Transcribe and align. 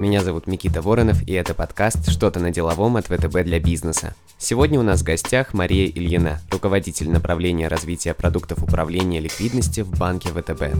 Меня 0.00 0.22
зовут 0.22 0.46
Микита 0.46 0.80
Воронов, 0.80 1.20
и 1.28 1.34
это 1.34 1.52
подкаст 1.52 2.10
«Что-то 2.10 2.40
на 2.40 2.50
деловом» 2.50 2.96
от 2.96 3.08
ВТБ 3.08 3.42
для 3.42 3.60
бизнеса. 3.60 4.14
Сегодня 4.38 4.80
у 4.80 4.82
нас 4.82 5.02
в 5.02 5.04
гостях 5.04 5.52
Мария 5.52 5.88
Ильина, 5.88 6.40
руководитель 6.50 7.10
направления 7.10 7.68
развития 7.68 8.14
продуктов 8.14 8.62
управления 8.62 9.20
ликвидности 9.20 9.82
в 9.82 9.90
банке 9.98 10.30
ВТБ. 10.30 10.74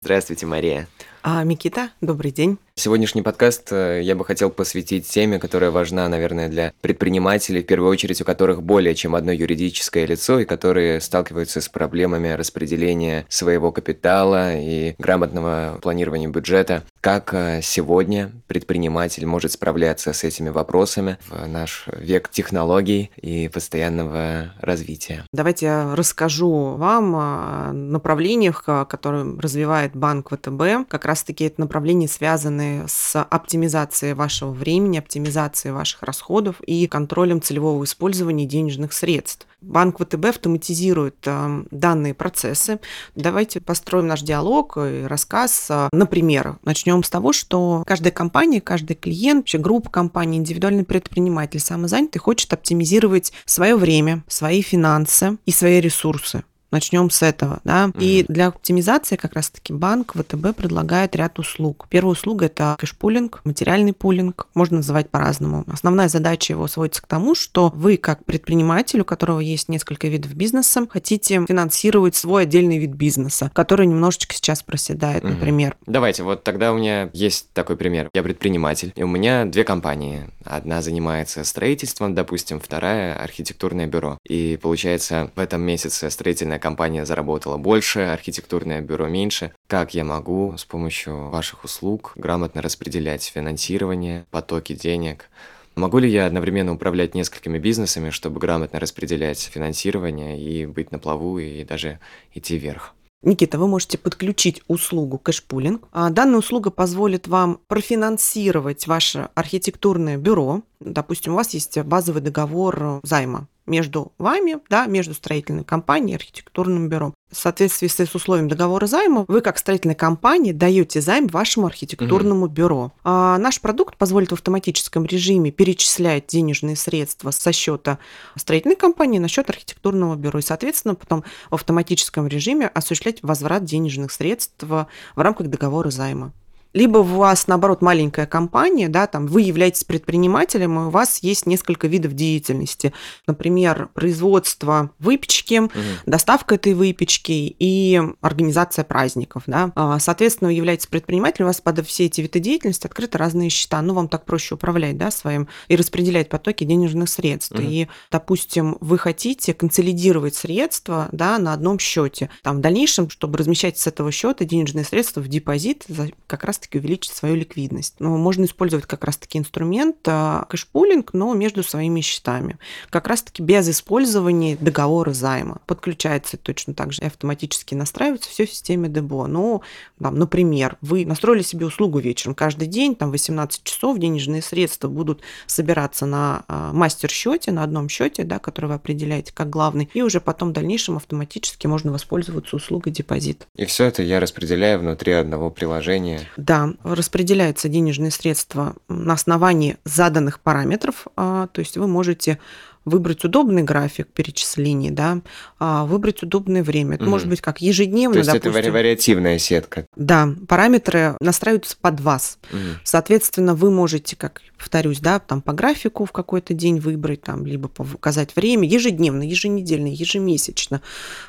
Здравствуйте, 0.00 0.46
Мария. 0.46 0.86
А, 1.22 1.42
Микита, 1.42 1.90
добрый 2.00 2.30
день. 2.30 2.58
Сегодняшний 2.76 3.22
подкаст 3.22 3.72
э, 3.72 4.02
я 4.04 4.14
бы 4.14 4.24
хотел 4.24 4.50
посвятить 4.50 5.08
теме, 5.08 5.40
которая 5.40 5.72
важна, 5.72 6.08
наверное, 6.08 6.48
для 6.48 6.72
предпринимателей, 6.80 7.64
в 7.64 7.66
первую 7.66 7.90
очередь 7.90 8.20
у 8.22 8.24
которых 8.24 8.62
более 8.62 8.94
чем 8.94 9.16
одно 9.16 9.32
юридическое 9.32 10.06
лицо 10.06 10.38
и 10.38 10.44
которые 10.44 11.00
сталкиваются 11.00 11.60
с 11.60 11.68
проблемами 11.68 12.28
распределения 12.28 13.26
своего 13.28 13.72
капитала 13.72 14.54
и 14.54 14.94
грамотного 14.96 15.80
планирования 15.82 16.28
бюджета. 16.28 16.84
Как 17.00 17.34
э, 17.34 17.62
сегодня 17.64 18.30
предприниматель 18.46 19.26
может 19.26 19.50
справляться 19.50 20.12
с 20.12 20.22
этими 20.22 20.50
вопросами 20.50 21.18
в 21.28 21.48
наш 21.48 21.88
век 21.96 22.28
технологий 22.28 23.10
и 23.20 23.48
постоянного 23.48 24.52
развития? 24.60 25.24
Давайте 25.32 25.66
я 25.66 25.96
расскажу 25.96 26.76
вам 26.76 27.16
о 27.16 27.72
направлениях, 27.72 28.62
которые 28.62 29.36
развивает 29.40 29.96
банк 29.96 30.28
ВТБ. 30.30 30.88
Как 30.88 31.06
раз-таки 31.08 31.44
это 31.44 31.60
направления 31.60 32.06
связаны 32.06 32.84
с 32.86 33.20
оптимизацией 33.20 34.14
вашего 34.14 34.52
времени, 34.52 34.98
оптимизацией 34.98 35.72
ваших 35.72 36.02
расходов 36.02 36.60
и 36.60 36.86
контролем 36.86 37.42
целевого 37.42 37.82
использования 37.84 38.46
денежных 38.46 38.92
средств. 38.92 39.46
Банк 39.60 39.98
ВТБ 39.98 40.26
автоматизирует 40.26 41.16
э, 41.26 41.64
данные 41.72 42.14
процессы. 42.14 42.78
Давайте 43.16 43.60
построим 43.60 44.06
наш 44.06 44.22
диалог 44.22 44.76
и 44.76 45.04
рассказ 45.04 45.66
э, 45.68 45.88
на 45.90 46.06
примерах. 46.06 46.58
Начнем 46.62 47.02
с 47.02 47.10
того, 47.10 47.32
что 47.32 47.82
каждая 47.84 48.12
компания, 48.12 48.60
каждый 48.60 48.94
клиент, 48.94 49.40
вообще 49.40 49.58
группа 49.58 49.90
компаний, 49.90 50.38
индивидуальный 50.38 50.84
предприниматель, 50.84 51.58
самозанятый 51.58 52.20
хочет 52.20 52.52
оптимизировать 52.52 53.32
свое 53.46 53.74
время, 53.74 54.22
свои 54.28 54.62
финансы 54.62 55.38
и 55.44 55.50
свои 55.50 55.80
ресурсы. 55.80 56.44
Начнем 56.70 57.08
с 57.08 57.22
этого, 57.22 57.60
да. 57.64 57.86
Mm-hmm. 57.86 58.00
И 58.00 58.24
для 58.28 58.48
оптимизации 58.48 59.16
как 59.16 59.32
раз-таки 59.34 59.72
банк 59.72 60.12
ВТБ 60.12 60.54
предлагает 60.54 61.16
ряд 61.16 61.38
услуг. 61.38 61.86
Первая 61.88 62.12
услуга 62.12 62.46
это 62.46 62.76
кэшпулинг, 62.78 63.40
материальный 63.44 63.94
пулинг, 63.94 64.48
можно 64.54 64.78
называть 64.78 65.08
по-разному. 65.08 65.64
Основная 65.66 66.08
задача 66.08 66.52
его 66.52 66.66
сводится 66.68 67.02
к 67.02 67.06
тому, 67.06 67.34
что 67.34 67.72
вы 67.74 67.96
как 67.96 68.24
предприниматель, 68.24 69.00
у 69.00 69.04
которого 69.04 69.40
есть 69.40 69.68
несколько 69.68 70.08
видов 70.08 70.34
бизнеса, 70.34 70.86
хотите 70.90 71.44
финансировать 71.46 72.16
свой 72.16 72.42
отдельный 72.42 72.78
вид 72.78 72.90
бизнеса, 72.90 73.50
который 73.54 73.86
немножечко 73.86 74.34
сейчас 74.34 74.62
проседает, 74.62 75.24
mm-hmm. 75.24 75.30
например. 75.30 75.76
Давайте, 75.86 76.22
вот 76.22 76.44
тогда 76.44 76.72
у 76.72 76.78
меня 76.78 77.08
есть 77.14 77.50
такой 77.52 77.76
пример. 77.76 78.10
Я 78.12 78.22
предприниматель, 78.22 78.92
и 78.94 79.02
у 79.02 79.08
меня 79.08 79.46
две 79.46 79.64
компании. 79.64 80.30
Одна 80.44 80.82
занимается 80.82 81.44
строительством, 81.44 82.14
допустим, 82.14 82.60
вторая 82.60 83.14
архитектурное 83.14 83.86
бюро. 83.86 84.18
И 84.24 84.58
получается, 84.60 85.30
в 85.34 85.40
этом 85.40 85.62
месяце 85.62 86.10
строительная 86.10 86.57
строительная 86.58 86.60
компания 86.60 87.06
заработала 87.06 87.56
больше, 87.56 88.00
архитектурное 88.00 88.80
бюро 88.80 89.08
меньше. 89.08 89.52
Как 89.68 89.94
я 89.94 90.04
могу 90.04 90.54
с 90.56 90.64
помощью 90.64 91.30
ваших 91.30 91.64
услуг 91.64 92.12
грамотно 92.16 92.62
распределять 92.62 93.32
финансирование, 93.34 94.24
потоки 94.30 94.74
денег? 94.74 95.30
Могу 95.76 96.00
ли 96.00 96.10
я 96.10 96.26
одновременно 96.26 96.72
управлять 96.72 97.14
несколькими 97.14 97.58
бизнесами, 97.58 98.10
чтобы 98.10 98.40
грамотно 98.40 98.80
распределять 98.80 99.40
финансирование 99.40 100.36
и 100.38 100.66
быть 100.66 100.92
на 100.92 100.98
плаву 100.98 101.38
и 101.38 101.64
даже 101.64 101.98
идти 102.34 102.58
вверх? 102.58 102.94
Никита, 103.22 103.58
вы 103.58 103.66
можете 103.66 103.98
подключить 103.98 104.62
услугу 104.68 105.18
кэшпулинг. 105.18 105.88
А 105.92 106.10
данная 106.10 106.38
услуга 106.38 106.70
позволит 106.70 107.28
вам 107.28 107.58
профинансировать 107.68 108.86
ваше 108.86 109.28
архитектурное 109.34 110.16
бюро. 110.16 110.62
Допустим, 110.80 111.32
у 111.32 111.36
вас 111.36 111.54
есть 111.54 111.78
базовый 111.78 112.22
договор 112.22 113.00
займа 113.02 113.46
между 113.68 114.12
вами, 114.18 114.58
да, 114.68 114.86
между 114.86 115.14
строительной 115.14 115.64
компанией 115.64 116.12
и 116.12 116.16
архитектурным 116.16 116.88
бюро. 116.88 117.14
В 117.30 117.36
соответствии 117.36 117.88
с 117.88 118.14
условием 118.14 118.48
договора 118.48 118.86
займа, 118.86 119.26
вы 119.28 119.42
как 119.42 119.58
строительная 119.58 119.94
компания 119.94 120.52
даете 120.52 121.00
займ 121.00 121.26
вашему 121.26 121.66
архитектурному 121.66 122.46
угу. 122.46 122.54
бюро. 122.54 122.92
А 123.04 123.36
наш 123.38 123.60
продукт 123.60 123.96
позволит 123.96 124.30
в 124.30 124.34
автоматическом 124.34 125.04
режиме 125.04 125.50
перечислять 125.50 126.26
денежные 126.26 126.76
средства 126.76 127.30
со 127.30 127.52
счета 127.52 127.98
строительной 128.34 128.76
компании 128.76 129.18
на 129.18 129.28
счет 129.28 129.50
архитектурного 129.50 130.16
бюро. 130.16 130.38
И, 130.38 130.42
соответственно, 130.42 130.94
потом 130.94 131.24
в 131.50 131.54
автоматическом 131.54 132.26
режиме 132.26 132.68
осуществлять 132.68 133.22
возврат 133.22 133.64
денежных 133.64 134.10
средств 134.10 134.62
в 134.62 134.86
рамках 135.16 135.48
договора 135.48 135.90
займа 135.90 136.32
либо 136.78 136.98
у 136.98 137.02
вас, 137.02 137.48
наоборот, 137.48 137.82
маленькая 137.82 138.24
компания, 138.26 138.88
да, 138.88 139.08
там 139.08 139.26
вы 139.26 139.42
являетесь 139.42 139.82
предпринимателем, 139.82 140.78
и 140.78 140.82
у 140.84 140.90
вас 140.90 141.18
есть 141.24 141.44
несколько 141.44 141.88
видов 141.88 142.12
деятельности. 142.12 142.92
Например, 143.26 143.88
производство 143.94 144.92
выпечки, 145.00 145.58
угу. 145.58 145.72
доставка 146.06 146.54
этой 146.54 146.74
выпечки 146.74 147.56
и 147.58 148.00
организация 148.20 148.84
праздников. 148.84 149.42
Да. 149.48 149.72
А, 149.74 149.98
соответственно, 149.98 150.50
вы 150.50 150.54
являетесь 150.54 150.86
предпринимателем, 150.86 151.46
у 151.46 151.48
вас 151.48 151.60
под 151.60 151.84
все 151.84 152.06
эти 152.06 152.20
виды 152.20 152.38
деятельности 152.38 152.86
открыты 152.86 153.18
разные 153.18 153.50
счета. 153.50 153.82
Ну, 153.82 153.94
вам 153.94 154.06
так 154.06 154.24
проще 154.24 154.54
управлять 154.54 154.96
да, 154.96 155.10
своим 155.10 155.48
и 155.66 155.74
распределять 155.74 156.28
потоки 156.28 156.62
денежных 156.62 157.08
средств. 157.08 157.56
Угу. 157.56 157.62
И, 157.62 157.88
допустим, 158.12 158.78
вы 158.80 158.98
хотите 158.98 159.52
консолидировать 159.52 160.36
средства 160.36 161.08
да, 161.10 161.38
на 161.38 161.54
одном 161.54 161.80
счете. 161.80 162.30
Там, 162.44 162.58
в 162.58 162.60
дальнейшем, 162.60 163.10
чтобы 163.10 163.36
размещать 163.36 163.78
с 163.78 163.88
этого 163.88 164.12
счета 164.12 164.44
денежные 164.44 164.84
средства 164.84 165.20
в 165.20 165.26
депозит, 165.26 165.84
как 166.28 166.44
раз 166.44 166.67
раз-таки 166.68 166.78
увеличить 166.78 167.12
свою 167.12 167.34
ликвидность. 167.36 167.94
Но 167.98 168.16
можно 168.16 168.44
использовать 168.44 168.86
как 168.86 169.04
раз-таки 169.04 169.38
инструмент 169.38 169.96
а, 170.06 170.46
кэшпулинг, 170.48 171.12
но 171.14 171.34
между 171.34 171.62
своими 171.62 172.00
счетами. 172.00 172.58
Как 172.90 173.06
раз-таки 173.06 173.42
без 173.42 173.68
использования 173.68 174.56
договора 174.56 175.12
займа. 175.12 175.58
Подключается 175.66 176.36
точно 176.36 176.74
так 176.74 176.92
же 176.92 177.02
и 177.02 177.06
автоматически 177.06 177.74
настраивается 177.74 178.30
все 178.30 178.46
в 178.46 178.50
системе 178.50 178.88
ДБО. 178.88 179.26
Ну, 179.26 179.62
там, 180.00 180.18
например, 180.18 180.76
вы 180.80 181.06
настроили 181.06 181.42
себе 181.42 181.66
услугу 181.66 181.98
вечером 181.98 182.34
каждый 182.34 182.68
день, 182.68 182.94
там 182.94 183.10
18 183.10 183.64
часов 183.64 183.98
денежные 183.98 184.42
средства 184.42 184.88
будут 184.88 185.22
собираться 185.46 186.06
на 186.06 186.44
а, 186.48 186.72
мастер-счете, 186.72 187.52
на 187.52 187.62
одном 187.62 187.88
счете, 187.88 188.24
да, 188.24 188.38
который 188.38 188.66
вы 188.66 188.74
определяете 188.74 189.32
как 189.34 189.48
главный, 189.50 189.88
и 189.94 190.02
уже 190.02 190.20
потом 190.20 190.50
в 190.50 190.52
дальнейшем 190.52 190.96
автоматически 190.96 191.66
можно 191.66 191.92
воспользоваться 191.92 192.56
услугой 192.56 192.92
депозит. 192.92 193.46
И 193.56 193.64
все 193.64 193.86
это 193.86 194.02
я 194.02 194.20
распределяю 194.20 194.80
внутри 194.80 195.12
одного 195.12 195.50
приложения. 195.50 196.20
Да, 196.48 196.72
распределяются 196.82 197.68
денежные 197.68 198.10
средства 198.10 198.74
на 198.88 199.12
основании 199.12 199.76
заданных 199.84 200.40
параметров, 200.40 201.06
а, 201.14 201.46
то 201.48 201.58
есть 201.58 201.76
вы 201.76 201.86
можете 201.86 202.38
выбрать 202.86 203.22
удобный 203.22 203.62
график 203.62 204.08
перечислений, 204.08 204.90
да, 204.90 205.20
а, 205.58 205.84
выбрать 205.84 206.22
удобное 206.22 206.62
время. 206.62 206.94
Это 206.94 207.04
угу. 207.04 207.10
может 207.10 207.28
быть 207.28 207.42
как 207.42 207.60
ежедневно, 207.60 208.14
То 208.14 208.18
есть 208.20 208.32
допустим. 208.32 208.56
это 208.56 208.72
вариативная 208.72 209.38
сетка. 209.38 209.84
Да, 209.94 210.30
параметры 210.48 211.18
настраиваются 211.20 211.76
под 211.78 212.00
вас. 212.00 212.38
Угу. 212.50 212.60
Соответственно, 212.82 213.54
вы 213.54 213.70
можете, 213.70 214.16
как 214.16 214.40
повторюсь, 214.56 215.00
да, 215.00 215.18
там 215.18 215.42
по 215.42 215.52
графику 215.52 216.06
в 216.06 216.12
какой-то 216.12 216.54
день 216.54 216.80
выбрать, 216.80 217.20
там, 217.20 217.44
либо 217.44 217.70
указать 217.76 218.34
время, 218.34 218.66
ежедневно, 218.66 219.22
еженедельно, 219.22 219.88
ежемесячно 219.88 220.80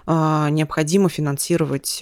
а, 0.06 0.50
необходимо 0.50 1.09
финансировать, 1.09 2.01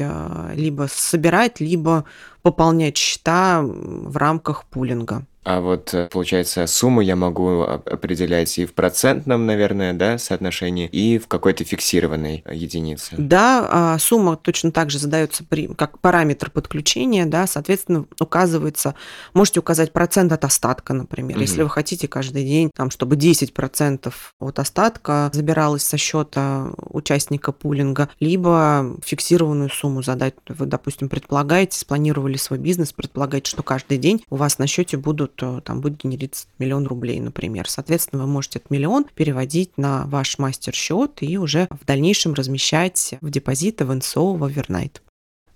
либо 0.54 0.88
собирать, 0.92 1.60
либо 1.60 2.06
пополнять 2.42 2.98
счета 2.98 3.62
в 3.64 4.18
рамках 4.18 4.66
пулинга. 4.66 5.26
А 5.48 5.62
вот, 5.62 5.94
э, 5.94 6.10
получается, 6.12 6.68
сумму 6.68 7.00
я 7.00 7.16
могу 7.16 7.62
определять 7.62 8.60
и 8.60 8.66
в 8.66 8.74
процентном, 8.74 9.46
наверное, 9.46 9.94
да, 9.94 10.18
соотношении, 10.18 10.90
и 10.92 11.18
в 11.20 11.30
какой-то 11.30 11.64
фиксированной 11.64 12.44
единице. 12.52 13.16
Да, 13.18 13.66
а 13.72 13.98
сумма 13.98 14.36
точно 14.36 14.74
так 14.74 14.90
же 14.90 15.00
задается 15.00 15.46
при, 15.46 15.68
как 15.68 16.00
параметр 16.00 16.52
подключения, 16.52 17.26
да, 17.26 17.48
соответственно, 17.48 18.04
указывается, 18.20 18.96
можете 19.34 19.62
указать 19.62 19.94
процент 19.94 20.34
от 20.34 20.44
остатка, 20.44 20.94
например, 20.94 21.38
угу. 21.38 21.44
если 21.44 21.64
вы 21.64 21.70
хотите 21.70 22.10
каждый 22.10 22.44
день, 22.44 22.70
там, 22.76 22.92
чтобы 22.92 23.16
10% 23.16 24.14
от 24.42 24.60
остатка 24.60 25.32
забиралось 25.32 25.84
со 25.84 25.96
счета 25.96 26.72
участника 26.90 27.54
пулинга, 27.54 28.10
либо 28.20 28.98
фиксированную 29.02 29.70
сумму 29.70 30.04
задать. 30.04 30.34
Вы, 30.50 30.66
допустим, 30.66 31.08
предполагаете, 31.08 31.80
спланировали 31.80 32.27
свой 32.36 32.60
бизнес, 32.60 32.92
предполагаете, 32.92 33.50
что 33.50 33.64
каждый 33.64 33.98
день 33.98 34.24
у 34.30 34.36
вас 34.36 34.60
на 34.60 34.68
счете 34.68 34.98
будут 34.98 35.38
что 35.38 35.62
там 35.62 35.82
будет 35.82 35.98
генериться 35.98 36.48
миллион 36.60 36.88
рублей, 36.88 37.20
например. 37.20 37.70
Соответственно, 37.70 38.24
вы 38.24 38.28
можете 38.28 38.60
этот 38.60 38.72
миллион 38.72 39.06
переводить 39.16 39.78
на 39.78 40.06
ваш 40.08 40.38
мастер-счет 40.40 41.20
и 41.22 41.38
уже 41.38 41.68
в 41.70 41.86
дальнейшем 41.86 42.34
размещать 42.34 43.16
в 43.22 43.30
депозиты, 43.30 43.86
в 43.86 43.94
НСО, 43.94 44.34
в 44.34 44.44
овернайт. 44.44 45.02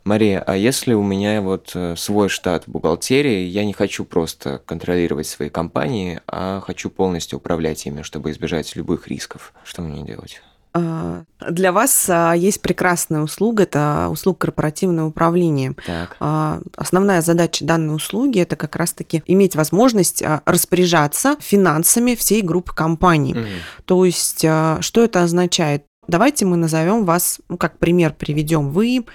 Мария, 0.04 0.42
а 0.42 0.56
если 0.56 0.94
у 0.94 1.04
меня 1.04 1.42
вот 1.42 1.72
э, 1.76 1.96
свой 1.96 2.28
штат 2.28 2.64
бухгалтерии, 2.66 3.44
я 3.46 3.66
не 3.66 3.74
хочу 3.74 4.04
просто 4.04 4.60
контролировать 4.66 5.28
свои 5.28 5.50
компании, 5.50 6.22
а 6.26 6.60
хочу 6.62 6.90
полностью 6.90 7.38
управлять 7.38 7.86
ими, 7.86 8.02
чтобы 8.02 8.32
избежать 8.32 8.76
любых 8.76 9.08
рисков, 9.08 9.54
что 9.64 9.84
мне 9.84 10.04
делать? 10.04 10.42
А, 10.74 11.24
для 11.50 11.72
вас 11.72 12.08
а, 12.10 12.34
есть 12.34 12.62
прекрасная 12.62 13.22
услуга, 13.22 13.64
это 13.64 14.08
услуга 14.10 14.40
корпоративного 14.40 15.08
управления. 15.08 15.76
Так. 15.86 16.16
А, 16.20 16.62
основная 16.76 17.22
задача 17.22 17.66
данной 17.66 17.96
услуги 17.96 18.40
это 18.40 18.56
как 18.56 18.76
раз-таки 18.76 19.24
иметь 19.26 19.56
возможность 19.56 20.24
распоряжаться 20.46 21.36
финансами 21.40 22.16
всей 22.16 22.42
группы 22.42 22.74
компаний. 22.74 23.34
Угу. 23.34 23.48
То 23.86 24.06
есть, 24.06 24.40
что 24.40 25.04
это 25.04 25.24
означает? 25.24 25.86
Давайте 26.08 26.46
мы 26.46 26.58
назовем 26.58 27.06
вас, 27.06 27.40
ну, 27.50 27.58
как 27.58 27.78
пример 27.78 28.14
приведем. 28.14 28.72
Вы 28.72 29.06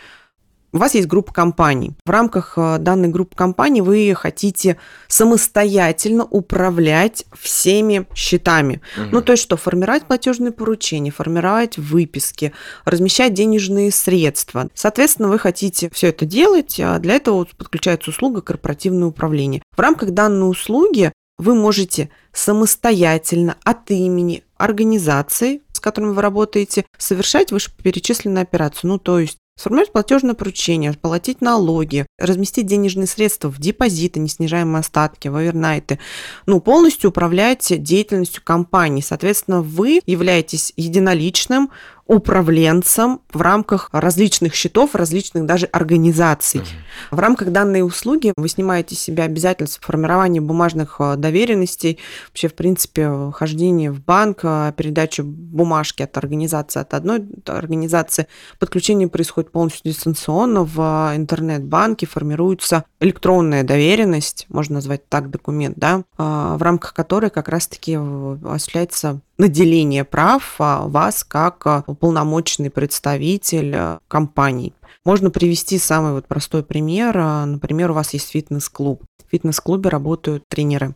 у 0.76 0.78
вас 0.78 0.94
есть 0.94 1.08
группа 1.08 1.32
компаний. 1.32 1.92
В 2.04 2.10
рамках 2.10 2.54
э, 2.56 2.78
данной 2.78 3.08
группы 3.08 3.34
компаний 3.34 3.80
вы 3.80 4.14
хотите 4.14 4.76
самостоятельно 5.08 6.24
управлять 6.24 7.24
всеми 7.38 8.06
счетами. 8.14 8.80
Угу. 8.96 9.06
Ну, 9.12 9.22
то 9.22 9.32
есть 9.32 9.42
что, 9.42 9.56
формировать 9.56 10.04
платежные 10.04 10.52
поручения, 10.52 11.10
формировать 11.10 11.78
выписки, 11.78 12.52
размещать 12.84 13.34
денежные 13.34 13.90
средства. 13.90 14.68
Соответственно, 14.74 15.28
вы 15.28 15.38
хотите 15.38 15.90
все 15.92 16.08
это 16.08 16.26
делать, 16.26 16.78
а 16.78 16.98
для 16.98 17.14
этого 17.14 17.46
подключается 17.56 18.10
услуга 18.10 18.42
корпоративное 18.42 19.08
управление. 19.08 19.62
В 19.74 19.80
рамках 19.80 20.10
данной 20.10 20.50
услуги 20.50 21.12
вы 21.38 21.54
можете 21.54 22.10
самостоятельно 22.32 23.56
от 23.64 23.90
имени 23.90 24.44
организации, 24.56 25.62
с 25.72 25.80
которыми 25.80 26.12
вы 26.12 26.22
работаете, 26.22 26.84
совершать 26.96 27.52
вышеперечисленную 27.52 28.42
операцию. 28.42 28.90
Ну, 28.90 28.98
то 28.98 29.18
есть 29.18 29.38
Сформировать 29.58 29.90
платежное 29.90 30.34
поручение, 30.34 30.92
платить 30.92 31.40
налоги, 31.40 32.04
разместить 32.18 32.66
денежные 32.66 33.06
средства 33.06 33.48
в 33.48 33.58
депозиты, 33.58 34.20
неснижаемые 34.20 34.80
остатки, 34.80 35.28
в 35.28 35.36
овернайты. 35.36 35.98
Ну, 36.44 36.60
полностью 36.60 37.08
управлять 37.08 37.72
деятельностью 37.82 38.42
компании. 38.44 39.00
Соответственно, 39.00 39.62
вы 39.62 40.00
являетесь 40.04 40.74
единоличным 40.76 41.70
управленцем 42.06 43.20
в 43.32 43.40
рамках 43.40 43.88
различных 43.92 44.54
счетов, 44.54 44.94
различных 44.94 45.44
даже 45.44 45.66
организаций. 45.66 46.62
В 47.10 47.18
рамках 47.18 47.50
данной 47.50 47.82
услуги 47.82 48.32
вы 48.36 48.48
снимаете 48.48 48.94
с 48.94 49.00
себя 49.00 49.24
обязательства 49.24 49.82
формирования 49.84 50.40
бумажных 50.40 50.96
э, 51.00 51.16
доверенностей, 51.16 51.98
вообще, 52.28 52.48
в 52.48 52.54
принципе, 52.54 53.32
хождение 53.34 53.90
в 53.90 54.00
банк, 54.00 54.40
э, 54.42 54.72
передачу 54.76 55.24
бумажки 55.24 56.02
от 56.02 56.16
организации 56.16 56.80
от 56.80 56.94
одной 56.94 57.26
организации. 57.46 58.28
Подключение 58.58 59.08
происходит 59.08 59.50
полностью 59.50 59.92
дистанционно 59.92 60.64
в 60.64 60.80
э, 61.12 61.16
интернет-банке, 61.16 62.06
формируется 62.06 62.84
электронная 63.00 63.64
доверенность, 63.64 64.46
можно 64.48 64.76
назвать 64.76 65.08
так 65.08 65.30
документ, 65.30 65.76
да, 65.76 66.02
в 66.16 66.62
рамках 66.62 66.94
которой 66.94 67.30
как 67.30 67.48
раз-таки 67.48 67.96
осуществляется 67.96 69.20
наделение 69.38 70.04
прав 70.04 70.56
а, 70.58 70.86
вас 70.86 71.24
как 71.24 71.66
а, 71.66 71.84
уполномоченный 71.86 72.70
представитель 72.70 73.74
а, 73.74 73.98
компаний. 74.08 74.74
Можно 75.04 75.30
привести 75.30 75.78
самый 75.78 76.12
вот 76.12 76.26
простой 76.26 76.62
пример. 76.62 77.16
Например, 77.16 77.90
у 77.90 77.94
вас 77.94 78.12
есть 78.12 78.30
фитнес-клуб. 78.30 79.02
В 79.24 79.30
фитнес-клубе 79.30 79.88
работают 79.88 80.44
тренеры. 80.48 80.94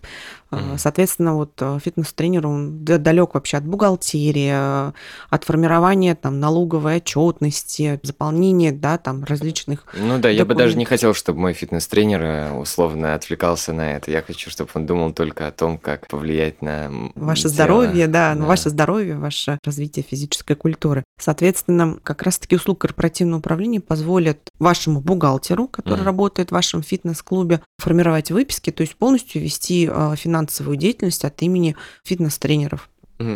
Mm-hmm. 0.53 0.79
Соответственно, 0.79 1.37
вот 1.37 1.53
э, 1.61 1.79
фитнес-тренер, 1.83 2.47
он 2.47 2.85
далек 2.85 3.35
вообще 3.35 3.59
от 3.59 3.65
бухгалтерии, 3.65 4.51
э, 4.53 4.93
от 5.29 5.45
формирования 5.45 6.17
там 6.17 6.41
налоговой 6.41 6.97
отчетности, 6.97 8.01
заполнения, 8.03 8.73
да, 8.73 8.99
там 8.99 9.23
различных. 9.23 9.85
Ну 9.95 10.19
да, 10.19 10.29
я 10.29 10.45
бы 10.45 10.55
даже 10.55 10.77
не 10.77 10.85
хотел, 10.85 11.15
чтобы 11.15 11.39
мой 11.39 11.53
фитнес-тренер 11.53 12.23
э, 12.23 12.53
условно 12.53 13.15
отвлекался 13.15 13.73
на 13.73 13.93
это. 13.95 14.11
Я 14.11 14.23
хочу, 14.23 14.51
чтобы 14.51 14.71
он 14.75 14.87
думал 14.87 15.13
только 15.13 15.47
о 15.47 15.53
том, 15.53 15.79
как 15.79 16.09
повлиять 16.09 16.63
на 16.63 16.91
ваше 17.15 17.43
тело. 17.43 17.55
здоровье, 17.55 18.07
да, 18.09 18.35
да, 18.35 18.45
ваше 18.45 18.71
здоровье, 18.71 19.17
ваше 19.17 19.59
развитие 19.65 20.05
физической 20.09 20.57
культуры. 20.57 21.05
Соответственно, 21.21 21.99
как 22.03 22.23
раз-таки 22.23 22.57
услуг 22.57 22.81
корпоративного 22.81 23.39
управления 23.39 23.81
позволят 23.81 24.41
вашему 24.59 25.01
бухгалтеру, 25.01 25.69
который 25.69 26.01
mm-hmm. 26.01 26.05
работает 26.05 26.49
в 26.49 26.53
вашем 26.53 26.83
фитнес-клубе, 26.83 27.61
формировать 27.79 28.33
выписки, 28.33 28.71
то 28.71 28.81
есть 28.81 28.97
полностью 28.97 29.43
вести 29.43 29.87
финансовые 29.87 30.40
финансовую 30.41 30.77
деятельность 30.77 31.25
от 31.25 31.41
имени 31.43 31.77
фитнес-тренеров. 32.05 32.89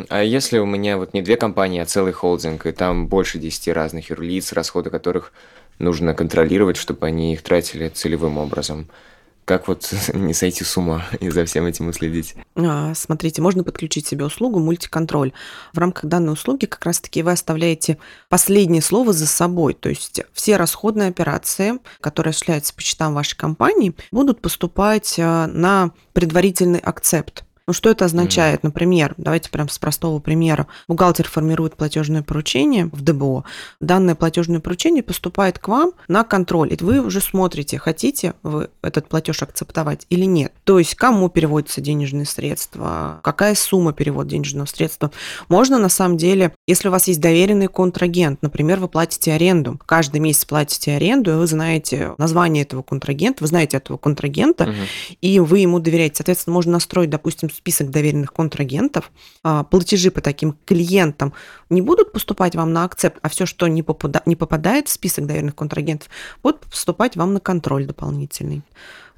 А 0.09 0.23
если 0.23 0.59
у 0.59 0.67
меня 0.67 0.97
вот 0.97 1.13
не 1.13 1.21
две 1.21 1.37
компании, 1.37 1.81
а 1.81 1.85
целый 1.85 2.13
холдинг, 2.13 2.65
и 2.65 2.73
там 2.73 3.07
больше 3.07 3.39
10 3.39 3.69
разных 3.69 4.09
юрлиц, 4.09 4.53
расходы 4.53 4.89
которых 4.89 5.33
нужно 5.79 6.15
контролировать, 6.15 6.79
чтобы 6.79 7.07
они 7.07 7.35
их 7.35 7.43
тратили 7.43 7.91
целевым 7.91 8.39
образом, 8.39 8.89
как 9.45 9.69
вот 9.69 9.93
не 10.15 10.35
сойти 10.35 10.65
с 10.65 10.77
ума 10.77 11.05
и 11.21 11.31
за 11.31 11.45
всем 11.45 11.67
этим 11.67 11.89
уследить? 11.89 12.35
А, 12.55 12.95
смотрите, 12.95 13.43
можно 13.43 13.65
подключить 13.65 14.07
себе 14.07 14.25
услугу 14.25 14.59
мультиконтроль. 14.59 15.33
В 15.73 15.79
рамках 15.79 16.07
данной 16.07 16.33
услуги 16.33 16.67
как 16.67 16.85
раз-таки 16.85 17.23
вы 17.23 17.33
оставляете 17.33 17.99
последнее 18.29 18.83
слово 18.83 19.13
за 19.13 19.27
собой. 19.27 19.75
То 19.75 19.89
есть 19.89 20.23
все 20.33 20.57
расходные 20.57 21.09
операции, 21.09 21.79
которые 22.01 22.31
осуществляются 22.31 22.75
по 22.75 22.81
счетам 22.81 23.15
вашей 23.15 23.37
компании, 23.37 23.95
будут 24.11 24.41
поступать 24.41 25.17
а, 25.19 25.47
на 25.47 25.91
предварительный 26.13 26.79
акцепт. 26.81 27.45
Ну, 27.67 27.73
что 27.73 27.91
это 27.91 28.05
означает? 28.05 28.61
Mm. 28.61 28.65
Например, 28.65 29.15
давайте 29.17 29.49
прям 29.49 29.71
с 29.71 29.79
простого 29.79 30.19
примера. 30.19 30.67
Бухгалтер 30.87 31.27
формирует 31.27 31.77
платежное 31.77 32.23
поручение 32.23 32.91
в 32.93 33.01
ДБО. 33.01 33.45
Данное 33.81 34.15
платежное 34.15 34.61
поручение 34.61 35.03
поступает 35.03 35.59
к 35.59 35.69
вам 35.69 35.93
на 36.07 36.25
контроль. 36.25 36.75
И 36.75 36.77
вы 36.83 37.01
уже 37.01 37.21
смотрите, 37.23 37.79
хотите 37.79 38.35
вы 38.43 38.69
этот 38.83 39.09
платеж 39.09 39.43
акцептовать 39.43 40.07
или 40.11 40.25
нет. 40.25 40.53
То 40.65 40.79
есть, 40.79 40.95
кому 40.95 41.31
переводятся 41.31 41.81
денежные 41.81 42.27
средства, 42.27 43.21
какая 43.23 43.55
сумма 43.55 43.95
перевода 43.95 44.31
денежного 44.31 44.67
средства. 44.67 45.11
Можно 45.49 45.79
на 45.79 45.89
самом 45.89 46.19
деле, 46.19 46.55
если 46.67 46.89
у 46.89 46.91
вас 46.91 47.09
есть 47.09 47.21
доверенный 47.21 47.69
контрагент, 47.69 48.43
например, 48.43 48.79
вы 48.79 48.89
платите 48.89 49.33
аренду, 49.33 49.81
каждый 49.87 50.21
месяц 50.21 50.45
платите 50.45 50.93
аренду, 50.93 51.33
и 51.33 51.37
вы 51.37 51.47
знаете 51.47 52.15
название 52.19 52.65
этого 52.65 52.83
контрагента, 52.83 53.43
вы 53.43 53.49
знаете 53.49 53.79
этого 53.79 53.97
контрагента, 53.97 54.65
угу. 54.65 54.73
и 55.23 55.41
вы 55.41 55.61
ему 55.61 55.79
доверяете. 55.79 56.17
Соответственно, 56.17 56.55
можно 56.55 56.73
настроить, 56.73 57.09
допустим, 57.11 57.49
список 57.55 57.91
доверенных 57.91 58.33
контрагентов, 58.33 59.11
а, 59.43 59.65
платежи 59.65 60.11
по 60.11 60.21
таким 60.21 60.57
клиентам 60.65 61.33
не 61.71 61.83
будут 61.83 62.13
поступать 62.13 62.55
вам 62.55 62.73
на 62.73 62.85
акцепт, 62.85 63.19
а 63.23 63.29
все, 63.29 63.47
что 63.47 63.67
не, 63.67 63.83
попада, 63.83 64.23
не 64.27 64.37
попадает 64.37 64.89
в 64.89 64.93
список 64.93 65.27
доверенных 65.27 65.55
контрагентов, 65.55 66.09
будет 66.43 66.61
поступать 66.61 67.17
вам 67.17 67.35
на 67.35 67.41
контроль 67.41 67.87
дополнительный. 67.87 68.63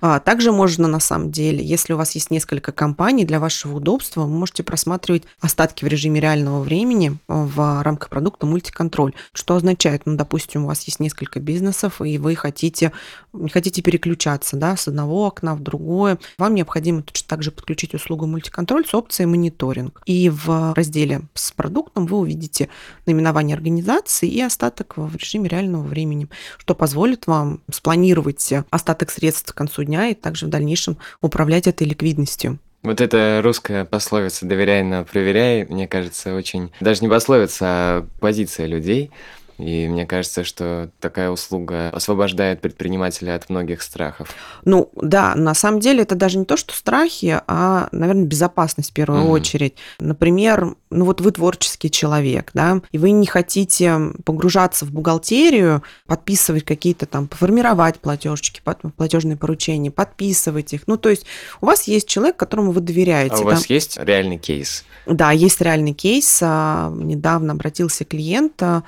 А, 0.01 0.21
также 0.21 0.53
можно 0.53 0.89
на 0.89 1.01
самом 1.01 1.31
деле, 1.31 1.65
если 1.65 1.93
у 1.93 1.97
вас 1.97 2.15
есть 2.15 2.31
несколько 2.31 2.73
компаний, 2.73 3.25
для 3.25 3.41
вашего 3.41 3.77
удобства 3.77 4.23
вы 4.23 4.29
можете 4.29 4.63
просматривать 4.63 5.25
остатки 5.41 5.85
в 5.85 5.89
режиме 5.89 6.21
реального 6.21 6.63
времени 6.63 7.19
в 7.29 7.83
рамках 7.83 8.11
продукта 8.11 8.47
мультиконтроль. 8.47 9.15
Что 9.33 9.57
означает, 9.57 10.03
ну, 10.05 10.17
допустим, 10.17 10.65
у 10.65 10.67
вас 10.67 10.83
есть 10.85 11.01
несколько 11.01 11.41
бизнесов, 11.41 12.03
и 12.03 12.19
вы 12.19 12.35
хотите, 12.35 12.93
не 13.33 13.49
хотите 13.49 13.83
переключаться 13.83 14.57
да, 14.57 14.77
с 14.77 14.87
одного 14.89 15.27
окна 15.27 15.55
в 15.55 15.61
другое, 15.61 16.19
вам 16.39 16.55
необходимо 16.55 17.03
точно 17.03 17.29
так 17.29 17.43
же 17.43 17.51
подключить 17.51 17.95
услугу 17.95 18.27
мультиконтроль 18.27 18.87
с 18.87 18.95
опцией 18.95 19.27
мониторинг. 19.27 20.03
И 20.05 20.29
в 20.29 20.75
разделе 20.75 21.23
с 21.35 21.53
продуктом 21.53 22.07
вы 22.07 22.19
увидите 22.19 22.69
наименование 23.07 23.55
организации 23.55 24.29
и 24.29 24.41
остаток 24.43 24.95
в 24.97 25.17
режиме 25.17 25.49
реального 25.49 25.83
времени, 25.83 26.29
что 26.59 26.75
позволит 26.75 27.27
вам 27.27 27.63
спланировать 27.73 28.53
остаток 28.71 29.11
средств 29.11 29.53
к 29.53 29.57
концу 29.57 29.86
дня 29.87 30.09
и 30.09 30.15
также 30.15 30.47
в 30.47 30.51
дальнейшем 30.51 30.99
управлять 31.21 31.67
этой 31.67 31.87
ликвидностью. 31.87 32.59
Вот 32.83 33.01
эта 33.01 33.41
русская 33.43 33.85
пословица 33.85 34.47
«доверяй, 34.47 34.83
но 34.83 35.05
проверяй», 35.05 35.65
мне 35.65 35.89
кажется, 35.89 36.35
очень... 36.35 36.71
Даже 36.81 37.03
не 37.03 37.09
пословица, 37.09 37.65
а 37.67 38.07
позиция 38.21 38.67
людей– 38.67 39.11
и 39.59 39.89
мне 39.89 40.07
кажется, 40.07 40.45
что 40.45 40.91
такая 41.01 41.31
услуга 41.31 41.89
освобождает 41.91 42.61
предпринимателя 42.61 43.35
от 43.35 43.49
многих 43.49 43.83
страхов. 43.83 44.35
Ну 44.65 44.91
да, 44.97 45.35
на 45.35 45.55
самом 45.55 45.81
деле 45.81 46.03
это 46.03 46.15
даже 46.15 46.39
не 46.39 46.45
то, 46.45 46.57
что 46.57 46.75
страхи, 46.75 47.41
а, 47.47 47.89
наверное, 47.93 48.25
безопасность 48.25 48.91
в 48.91 48.95
первую 48.95 49.25
угу. 49.25 49.33
очередь. 49.33 49.75
Например, 49.99 50.77
ну 50.91 51.05
вот 51.05 51.21
вы 51.21 51.33
творческий 51.33 51.91
человек, 51.91 52.51
да, 52.55 52.81
и 52.93 52.99
вы 52.99 53.11
не 53.13 53.27
хотите 53.27 53.99
погружаться 54.25 54.85
в 54.85 54.93
бухгалтерию, 54.93 55.83
подписывать 56.07 56.65
какие-то 56.65 57.07
там, 57.07 57.29
формировать 57.29 57.99
платежечки, 57.99 58.61
платежные 58.97 59.37
поручения, 59.37 59.91
подписывать 59.91 60.73
их. 60.75 60.83
Ну 60.87 60.97
то 60.97 61.09
есть 61.09 61.27
у 61.61 61.67
вас 61.67 61.85
есть 61.85 62.09
человек, 62.09 62.37
которому 62.37 62.73
вы 62.73 62.81
доверяете. 62.81 63.37
А 63.37 63.39
у 63.39 63.45
да? 63.45 63.51
вас 63.51 63.67
есть 63.67 63.99
реальный 63.99 64.39
кейс? 64.39 64.85
Да, 65.07 65.31
есть 65.31 65.61
реальный 65.61 65.93
кейс. 65.93 66.41
А, 66.43 66.93
недавно 66.95 67.53
обратился 67.53 68.05
клиент, 68.05 68.61
а, 68.63 68.83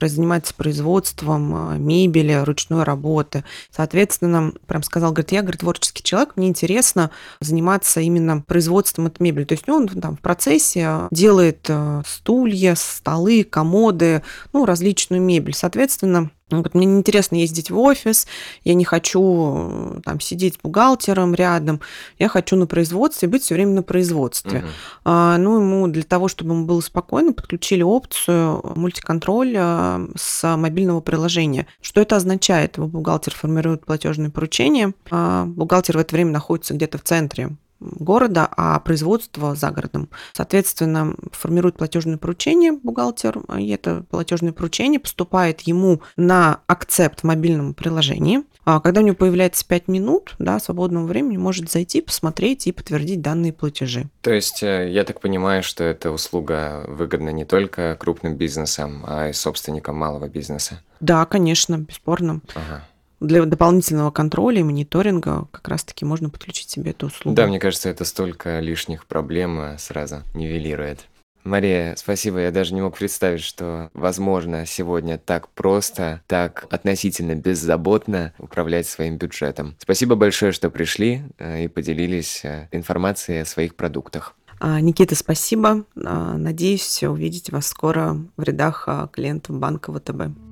который 0.00 0.14
занимается 0.14 0.54
производством 0.54 1.54
а, 1.54 1.76
мебели, 1.76 2.32
ручной 2.32 2.84
работы. 2.84 3.44
Соответственно, 3.70 4.52
прям 4.66 4.82
сказал, 4.82 5.12
говорит, 5.12 5.32
я, 5.32 5.42
говорит, 5.42 5.60
творческий 5.60 6.02
человек, 6.02 6.32
мне 6.36 6.48
интересно 6.48 7.10
заниматься 7.40 8.00
именно 8.00 8.40
производством 8.40 9.08
этой 9.08 9.22
мебели. 9.22 9.44
То 9.44 9.52
есть 9.52 9.68
он 9.68 9.88
там 9.88 10.16
в 10.16 10.20
процессе 10.20 11.08
делает 11.10 11.68
стулья, 12.06 12.74
столы, 12.76 13.44
комоды, 13.44 14.22
ну, 14.54 14.64
различную 14.64 15.20
мебель. 15.20 15.54
Соответственно, 15.54 16.30
Он 16.50 16.62
говорит, 16.62 16.74
мне 16.74 16.86
неинтересно 16.86 17.36
ездить 17.36 17.70
в 17.70 17.78
офис, 17.78 18.26
я 18.64 18.74
не 18.74 18.84
хочу 18.84 19.96
э, 19.96 20.00
там 20.04 20.20
сидеть 20.20 20.54
с 20.54 20.58
бухгалтером 20.58 21.34
рядом, 21.34 21.80
я 22.18 22.28
хочу 22.28 22.56
на 22.56 22.66
производстве, 22.66 23.28
быть 23.28 23.42
все 23.42 23.54
время 23.54 23.72
на 23.72 23.82
производстве. 23.82 24.60
Мгм. 24.60 24.68
А, 25.04 25.38
ну, 25.38 25.60
ему 25.60 25.88
для 25.88 26.02
того, 26.02 26.28
чтобы 26.28 26.54
ему 26.54 26.66
было 26.66 26.80
спокойно, 26.80 27.32
подключили 27.32 27.82
опцию 27.82 28.62
мультиконтроля 28.76 30.00
с 30.16 30.56
мобильного 30.56 31.00
приложения. 31.00 31.66
Что 31.80 32.00
это 32.00 32.16
означает? 32.16 32.78
Бухгалтер 32.78 33.34
формирует 33.34 33.84
платежные 33.84 34.30
поручения, 34.30 34.94
а 35.10 35.44
бухгалтер 35.46 35.96
в 35.96 36.00
это 36.00 36.14
время 36.14 36.32
находится 36.32 36.74
где-то 36.74 36.98
в 36.98 37.02
центре 37.02 37.50
города, 37.80 38.48
а 38.56 38.78
производство 38.80 39.54
за 39.54 39.70
городом. 39.70 40.08
Соответственно, 40.32 41.14
формирует 41.32 41.76
платежное 41.76 42.18
поручение 42.18 42.72
бухгалтер, 42.72 43.40
и 43.58 43.68
это 43.70 44.04
платежное 44.10 44.52
поручение 44.52 45.00
поступает 45.00 45.60
ему 45.62 46.02
на 46.16 46.60
акцепт 46.66 47.20
в 47.20 47.24
мобильном 47.24 47.74
приложении. 47.74 48.42
А 48.64 48.80
Когда 48.80 49.00
у 49.00 49.04
него 49.04 49.16
появляется 49.16 49.66
5 49.66 49.88
минут 49.88 50.34
да, 50.38 50.60
свободного 50.60 51.06
времени, 51.06 51.36
может 51.36 51.70
зайти, 51.70 52.02
посмотреть 52.02 52.66
и 52.66 52.72
подтвердить 52.72 53.22
данные 53.22 53.52
платежи. 53.52 54.08
То 54.20 54.32
есть, 54.32 54.62
э, 54.62 54.90
я 54.90 55.04
так 55.04 55.20
понимаю, 55.20 55.62
что 55.62 55.82
эта 55.82 56.10
услуга 56.10 56.84
выгодна 56.86 57.30
не 57.30 57.44
только 57.44 57.96
крупным 57.98 58.36
бизнесам, 58.36 59.02
а 59.06 59.28
и 59.28 59.32
собственникам 59.32 59.96
малого 59.96 60.28
бизнеса. 60.28 60.82
Да, 61.00 61.24
конечно, 61.24 61.78
бесспорно. 61.78 62.42
Ага. 62.54 62.84
Для 63.20 63.44
дополнительного 63.44 64.10
контроля 64.10 64.60
и 64.60 64.62
мониторинга 64.62 65.46
как 65.52 65.68
раз-таки 65.68 66.04
можно 66.04 66.30
подключить 66.30 66.70
себе 66.70 66.92
эту 66.92 67.06
услугу. 67.06 67.36
Да, 67.36 67.46
мне 67.46 67.58
кажется, 67.58 67.90
это 67.90 68.04
столько 68.04 68.60
лишних 68.60 69.06
проблем 69.06 69.60
э, 69.60 69.78
сразу 69.78 70.22
нивелирует. 70.34 71.06
Мария, 71.44 71.94
спасибо. 71.96 72.38
Я 72.40 72.50
даже 72.50 72.74
не 72.74 72.82
мог 72.82 72.96
представить, 72.96 73.42
что 73.42 73.90
возможно 73.94 74.66
сегодня 74.66 75.18
так 75.18 75.48
просто, 75.48 76.22
так 76.26 76.66
относительно 76.70 77.34
беззаботно 77.34 78.34
управлять 78.38 78.86
своим 78.86 79.16
бюджетом. 79.16 79.74
Спасибо 79.78 80.16
большое, 80.16 80.52
что 80.52 80.70
пришли 80.70 81.22
э, 81.38 81.64
и 81.64 81.68
поделились 81.68 82.44
э, 82.44 82.68
информацией 82.72 83.40
о 83.40 83.46
своих 83.46 83.74
продуктах. 83.74 84.34
А, 84.58 84.80
Никита, 84.80 85.14
спасибо. 85.14 85.84
А, 85.96 86.36
Надеюсь 86.36 87.02
увидеть 87.02 87.50
вас 87.50 87.66
скоро 87.66 88.18
в 88.36 88.42
рядах 88.42 88.84
а, 88.86 89.08
клиентов 89.08 89.58
банка 89.58 89.92
ВТБ. 89.92 90.49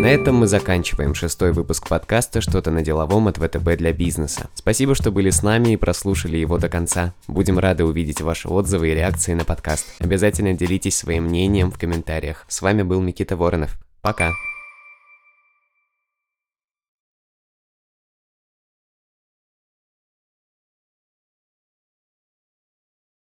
На 0.00 0.06
этом 0.06 0.36
мы 0.36 0.46
заканчиваем 0.46 1.14
шестой 1.14 1.52
выпуск 1.52 1.86
подкаста 1.86 2.40
«Что-то 2.40 2.70
на 2.70 2.80
деловом» 2.80 3.28
от 3.28 3.36
ВТБ 3.36 3.76
для 3.76 3.92
бизнеса. 3.92 4.48
Спасибо, 4.54 4.94
что 4.94 5.12
были 5.12 5.28
с 5.28 5.42
нами 5.42 5.74
и 5.74 5.76
прослушали 5.76 6.38
его 6.38 6.56
до 6.56 6.70
конца. 6.70 7.12
Будем 7.28 7.58
рады 7.58 7.84
увидеть 7.84 8.22
ваши 8.22 8.48
отзывы 8.48 8.88
и 8.88 8.94
реакции 8.94 9.34
на 9.34 9.44
подкаст. 9.44 9.84
Обязательно 9.98 10.54
делитесь 10.54 10.96
своим 10.96 11.24
мнением 11.24 11.70
в 11.70 11.78
комментариях. 11.78 12.46
С 12.48 12.62
вами 12.62 12.82
был 12.82 13.02
Никита 13.02 13.36
Воронов. 13.36 13.78
Пока! 14.00 14.30